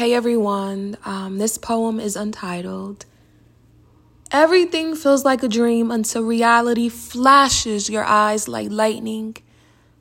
[0.00, 3.04] Hey everyone, um, this poem is untitled.
[4.32, 9.36] Everything feels like a dream until reality flashes your eyes like lightning,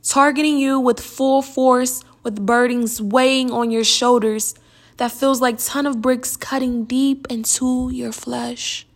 [0.01, 4.55] targeting you with full force, with burdens weighing on your shoulders
[4.95, 8.87] that feels like ton of bricks cutting deep into your flesh.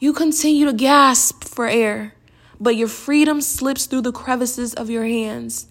[0.00, 2.14] You continue to gasp for air,
[2.58, 5.66] but your freedom slips through the crevices of your hands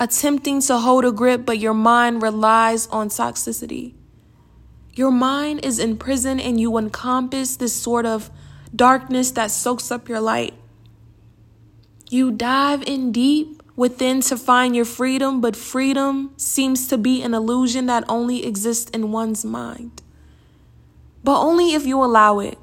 [0.00, 3.92] attempting to hold a grip, but your mind relies on toxicity.
[4.94, 8.30] Your mind is in prison and you encompass this sort of
[8.74, 10.54] darkness that soaks up your light.
[12.08, 17.34] You dive in deep within to find your freedom, but freedom seems to be an
[17.34, 20.02] illusion that only exists in one's mind.
[21.22, 22.58] But only if you allow it.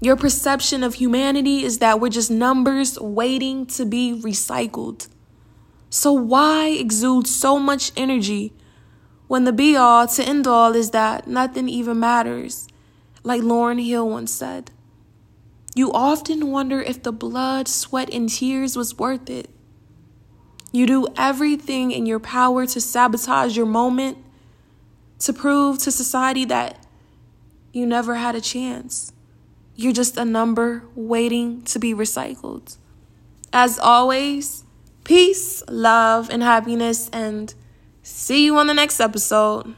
[0.00, 5.08] Your perception of humanity is that we're just numbers waiting to be recycled.
[5.96, 8.52] So, why exude so much energy
[9.28, 12.68] when the be all to end all is that nothing even matters?
[13.22, 14.72] Like Lauryn Hill once said.
[15.74, 19.48] You often wonder if the blood, sweat, and tears was worth it.
[20.70, 24.18] You do everything in your power to sabotage your moment,
[25.20, 26.86] to prove to society that
[27.72, 29.14] you never had a chance.
[29.74, 32.76] You're just a number waiting to be recycled.
[33.50, 34.65] As always,
[35.06, 37.54] Peace, love, and happiness, and
[38.02, 39.72] see you on the next episode.